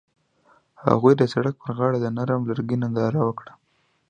هغوی 0.85 1.13
د 1.17 1.23
سړک 1.33 1.55
پر 1.61 1.71
غاړه 1.77 1.97
د 2.01 2.07
نرم 2.17 2.41
لرګی 2.49 2.77
ننداره 2.81 3.21
وکړه. 3.23 3.51